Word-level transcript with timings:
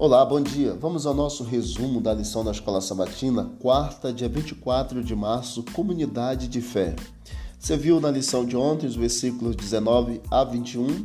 Olá, 0.00 0.24
bom 0.24 0.40
dia. 0.40 0.74
Vamos 0.80 1.06
ao 1.06 1.12
nosso 1.12 1.42
resumo 1.42 2.00
da 2.00 2.14
lição 2.14 2.44
da 2.44 2.52
Escola 2.52 2.80
Sabatina, 2.80 3.50
quarta, 3.58 4.12
dia 4.12 4.28
24 4.28 5.02
de 5.02 5.16
março, 5.16 5.64
Comunidade 5.72 6.46
de 6.46 6.60
Fé. 6.60 6.94
Você 7.58 7.76
viu 7.76 8.00
na 8.00 8.08
lição 8.08 8.46
de 8.46 8.56
ontem 8.56 8.86
os 8.86 8.94
versículos 8.94 9.56
19 9.56 10.20
a 10.30 10.44
21, 10.44 11.04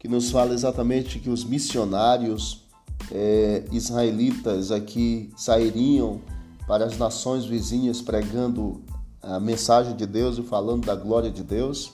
que 0.00 0.08
nos 0.08 0.32
fala 0.32 0.52
exatamente 0.52 1.20
que 1.20 1.30
os 1.30 1.44
missionários 1.44 2.64
é, 3.12 3.62
israelitas 3.70 4.72
aqui 4.72 5.30
sairiam 5.36 6.20
para 6.66 6.86
as 6.86 6.98
nações 6.98 7.44
vizinhas 7.44 8.02
pregando 8.02 8.82
a 9.22 9.38
mensagem 9.38 9.94
de 9.94 10.06
Deus 10.06 10.38
e 10.38 10.42
falando 10.42 10.84
da 10.86 10.96
glória 10.96 11.30
de 11.30 11.44
Deus. 11.44 11.92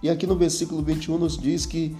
E 0.00 0.08
aqui 0.08 0.28
no 0.28 0.36
versículo 0.36 0.80
21 0.80 1.18
nos 1.18 1.36
diz 1.36 1.66
que 1.66 1.96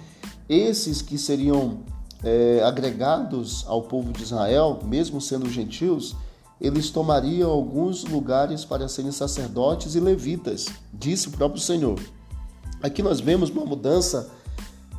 esses 0.47 1.01
que 1.01 1.17
seriam 1.17 1.81
é, 2.23 2.61
agregados 2.63 3.63
ao 3.67 3.83
povo 3.83 4.11
de 4.11 4.23
Israel, 4.23 4.79
mesmo 4.83 5.21
sendo 5.21 5.49
gentios, 5.49 6.15
eles 6.59 6.89
tomariam 6.89 7.51
alguns 7.51 8.03
lugares 8.03 8.65
para 8.65 8.87
serem 8.87 9.11
sacerdotes 9.11 9.95
e 9.95 9.99
levitas, 9.99 10.67
disse 10.91 11.27
o 11.27 11.31
próprio 11.31 11.61
Senhor. 11.61 11.99
Aqui 12.81 13.03
nós 13.03 13.19
vemos 13.19 13.49
uma 13.49 13.65
mudança 13.65 14.29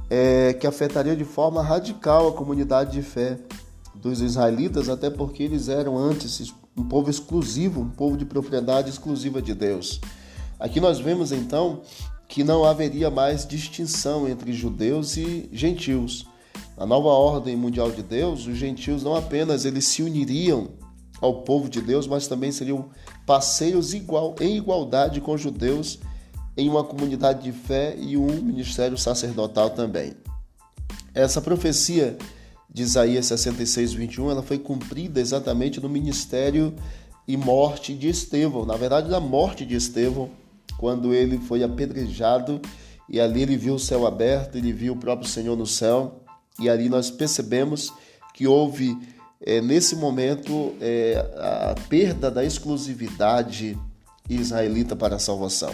é, 0.09 0.53
que 0.55 0.67
afetaria 0.67 1.17
de 1.17 1.25
forma 1.25 1.63
radical 1.63 2.29
a 2.29 2.33
comunidade 2.33 2.93
de 2.93 3.03
fé 3.03 3.39
dos 3.95 4.21
israelitas, 4.21 4.89
até 4.89 5.11
porque 5.11 5.43
eles 5.43 5.69
eram 5.69 5.99
antes 5.99 6.55
um 6.77 6.85
povo 6.85 7.11
exclusivo, 7.11 7.81
um 7.81 7.91
povo 7.91 8.17
de 8.17 8.25
propriedade 8.25 8.89
exclusiva 8.89 9.43
de 9.43 9.55
Deus. 9.55 10.01
Aqui 10.61 10.81
nós 10.81 11.01
vemos 11.01 11.33
então 11.33 11.83
que 12.29 12.45
não 12.45 12.65
haveria 12.65 13.11
mais 13.11 13.47
distinção 13.47 14.29
entre 14.29 14.53
judeus 14.53 15.17
e 15.17 15.49
gentios. 15.53 16.27
Na 16.79 16.87
nova 16.87 17.09
ordem 17.09 17.57
mundial 17.57 17.91
de 17.91 18.05
Deus, 18.05 18.47
os 18.47 18.57
gentios 18.57 19.03
não 19.03 19.17
apenas 19.17 19.65
eles 19.65 19.85
se 19.85 20.01
uniriam 20.01 20.69
ao 21.21 21.43
povo 21.43 21.69
de 21.69 21.81
Deus, 21.81 22.07
mas 22.07 22.29
também 22.29 22.53
seriam 22.53 22.91
parceiros 23.27 23.95
igual, 23.95 24.37
em 24.41 24.57
igualdade 24.57 25.21
com 25.21 25.33
os 25.33 25.41
judeus 25.41 25.99
em 26.57 26.69
uma 26.69 26.85
comunidade 26.85 27.43
de 27.43 27.51
fé 27.51 27.97
e 27.99 28.17
um 28.17 28.27
ministério 28.27 28.97
sacerdotal 28.97 29.71
também. 29.71 30.13
Essa 31.13 31.41
profecia 31.41 32.17
de 32.71 32.83
Isaías 32.83 33.27
66, 33.27 33.95
21, 33.95 34.31
ela 34.31 34.43
foi 34.43 34.59
cumprida 34.59 35.21
exatamente 35.21 35.81
no 35.81 35.89
ministério 35.89 36.73
e 37.27 37.37
morte 37.37 37.93
de 37.93 38.09
Estevão. 38.09 38.65
Na 38.65 38.77
verdade, 38.77 39.11
na 39.11 39.19
morte 39.19 39.67
de 39.67 39.75
Estevão, 39.75 40.31
quando 40.79 41.13
ele 41.13 41.39
foi 41.39 41.65
apedrejado 41.65 42.61
e 43.09 43.21
ali 43.21 43.43
ele 43.43 43.57
viu 43.57 43.75
o 43.75 43.81
céu 43.81 44.07
aberto, 44.07 44.57
ele 44.57 44.73
viu 44.73 44.93
o 44.93 44.99
próprio 44.99 45.29
Senhor 45.29 45.57
no 45.57 45.67
céu 45.67 46.23
e 46.59 46.69
ali 46.69 46.89
nós 46.89 47.11
percebemos 47.11 47.93
que 48.35 48.47
houve 48.47 48.97
é, 49.41 49.61
nesse 49.61 49.97
momento 49.97 50.75
é, 50.81 51.17
a 51.37 51.75
perda 51.89 52.31
da 52.31 52.45
exclusividade 52.45 53.79
israelita 54.29 54.97
para 54.97 55.17
a 55.17 55.19
salvação. 55.19 55.73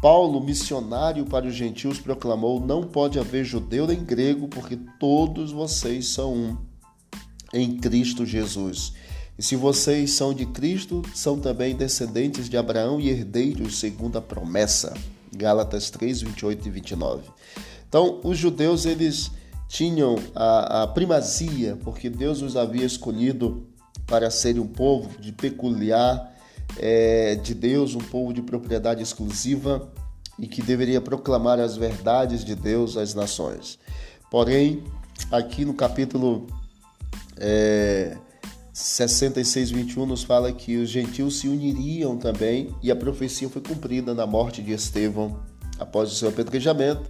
Paulo, 0.00 0.40
missionário 0.40 1.26
para 1.26 1.46
os 1.46 1.54
gentios, 1.54 1.98
proclamou: 1.98 2.58
Não 2.60 2.82
pode 2.82 3.18
haver 3.18 3.44
judeu 3.44 3.86
nem 3.86 4.02
grego, 4.02 4.48
porque 4.48 4.78
todos 4.98 5.52
vocês 5.52 6.06
são 6.08 6.34
um 6.34 6.56
em 7.52 7.76
Cristo 7.78 8.24
Jesus. 8.24 8.92
E 9.38 9.42
se 9.42 9.56
vocês 9.56 10.12
são 10.12 10.32
de 10.32 10.46
Cristo, 10.46 11.02
são 11.14 11.38
também 11.38 11.74
descendentes 11.74 12.48
de 12.48 12.56
Abraão 12.56 13.00
e 13.00 13.08
herdeiros 13.08 13.78
segundo 13.78 14.18
a 14.18 14.22
promessa. 14.22 14.94
Gálatas 15.34 15.90
3, 15.90 16.22
28 16.22 16.68
e 16.68 16.70
29. 16.70 17.22
Então, 17.88 18.20
os 18.22 18.38
judeus, 18.38 18.84
eles 18.84 19.30
tinham 19.70 20.16
a, 20.34 20.82
a 20.82 20.86
primazia, 20.88 21.78
porque 21.84 22.10
Deus 22.10 22.42
os 22.42 22.56
havia 22.56 22.84
escolhido 22.84 23.68
para 24.04 24.28
serem 24.28 24.60
um 24.60 24.66
povo 24.66 25.16
de 25.20 25.30
peculiar 25.30 26.34
é, 26.76 27.36
de 27.36 27.54
Deus, 27.54 27.94
um 27.94 28.00
povo 28.00 28.32
de 28.32 28.42
propriedade 28.42 29.00
exclusiva 29.00 29.88
e 30.36 30.48
que 30.48 30.60
deveria 30.60 31.00
proclamar 31.00 31.60
as 31.60 31.76
verdades 31.76 32.44
de 32.44 32.56
Deus 32.56 32.96
às 32.96 33.14
nações. 33.14 33.78
Porém, 34.28 34.82
aqui 35.30 35.64
no 35.64 35.72
capítulo 35.72 36.48
é, 37.36 38.16
66, 38.72 39.70
21 39.70 40.04
nos 40.04 40.24
fala 40.24 40.52
que 40.52 40.78
os 40.78 40.90
gentios 40.90 41.38
se 41.38 41.46
uniriam 41.46 42.16
também 42.16 42.74
e 42.82 42.90
a 42.90 42.96
profecia 42.96 43.48
foi 43.48 43.62
cumprida 43.62 44.14
na 44.14 44.26
morte 44.26 44.62
de 44.62 44.72
Estevão 44.72 45.40
após 45.78 46.10
o 46.10 46.14
seu 46.16 46.28
apedrejamento 46.28 47.08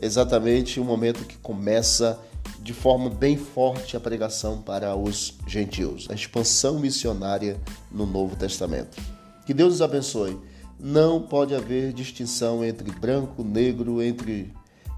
exatamente 0.00 0.80
o 0.80 0.84
momento 0.84 1.24
que 1.24 1.36
começa 1.38 2.18
de 2.60 2.72
forma 2.72 3.08
bem 3.10 3.36
forte 3.36 3.96
a 3.96 4.00
pregação 4.00 4.60
para 4.60 4.94
os 4.96 5.34
gentios, 5.46 6.06
a 6.10 6.14
expansão 6.14 6.78
missionária 6.78 7.58
no 7.90 8.06
Novo 8.06 8.36
Testamento. 8.36 9.00
Que 9.46 9.54
Deus 9.54 9.74
os 9.74 9.82
abençoe. 9.82 10.38
Não 10.78 11.20
pode 11.22 11.54
haver 11.54 11.92
distinção 11.92 12.64
entre 12.64 12.90
branco, 12.90 13.42
negro, 13.42 14.02
entre 14.02 14.52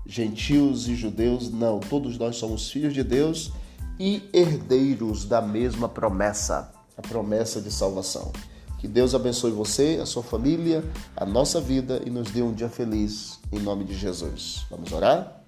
gentios 0.04 0.88
e 0.88 0.94
judeus, 0.94 1.50
não. 1.50 1.78
Todos 1.78 2.18
nós 2.18 2.36
somos 2.36 2.70
filhos 2.70 2.92
de 2.92 3.02
Deus 3.02 3.52
e 3.98 4.28
herdeiros 4.32 5.24
da 5.24 5.40
mesma 5.40 5.88
promessa, 5.88 6.72
a 6.96 7.02
promessa 7.02 7.60
de 7.60 7.70
salvação. 7.70 8.32
Que 8.80 8.88
Deus 8.88 9.14
abençoe 9.14 9.50
você, 9.50 9.98
a 10.02 10.06
sua 10.06 10.22
família, 10.22 10.82
a 11.14 11.26
nossa 11.26 11.60
vida 11.60 12.00
e 12.06 12.08
nos 12.08 12.30
dê 12.30 12.40
um 12.40 12.50
dia 12.50 12.70
feliz, 12.70 13.38
em 13.52 13.58
nome 13.58 13.84
de 13.84 13.94
Jesus. 13.94 14.64
Vamos 14.70 14.90
orar? 14.90 15.44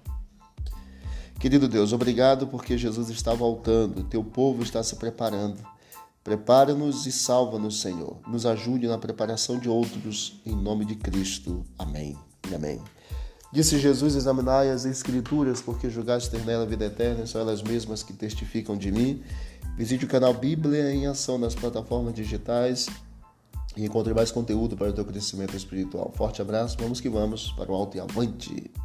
Querido 1.39 1.67
Deus, 1.67 1.93
obrigado 1.93 2.45
porque 2.45 2.77
Jesus 2.77 3.09
está 3.09 3.33
voltando, 3.33 4.03
teu 4.03 4.23
povo 4.23 4.61
está 4.61 4.83
se 4.83 4.97
preparando. 4.97 5.57
Prepara-nos 6.23 7.07
e 7.07 7.11
salva-nos, 7.11 7.81
Senhor. 7.81 8.17
Nos 8.27 8.45
ajude 8.45 8.87
na 8.87 8.99
preparação 8.99 9.57
de 9.57 9.67
outros, 9.67 10.39
em 10.45 10.55
nome 10.55 10.85
de 10.85 10.95
Cristo. 10.95 11.65
Amém. 11.77 12.15
Amém. 12.55 12.79
Disse 13.51 13.79
Jesus: 13.79 14.15
Examinai 14.15 14.69
as 14.69 14.85
Escrituras, 14.85 15.59
porque 15.59 15.89
julgaste 15.89 16.29
ter 16.29 16.45
nela 16.45 16.63
a 16.63 16.67
vida 16.67 16.85
eterna, 16.85 17.25
são 17.25 17.41
elas 17.41 17.63
mesmas 17.63 18.03
que 18.03 18.13
testificam 18.13 18.77
de 18.77 18.91
mim. 18.91 19.23
Visite 19.75 20.05
o 20.05 20.07
canal 20.07 20.35
Bíblia 20.35 20.93
em 20.93 21.07
Ação 21.07 21.39
nas 21.39 21.55
plataformas 21.55 22.13
digitais 22.13 22.87
e 23.75 23.85
encontre 23.85 24.13
mais 24.13 24.31
conteúdo 24.31 24.75
para 24.75 24.89
o 24.89 24.93
teu 24.93 25.05
crescimento 25.05 25.55
espiritual. 25.55 26.11
Forte 26.15 26.41
abraço, 26.41 26.77
vamos 26.79 27.01
que 27.01 27.09
vamos 27.09 27.51
para 27.53 27.71
o 27.71 27.75
alto 27.75 27.97
e 27.97 27.99
avante! 27.99 28.82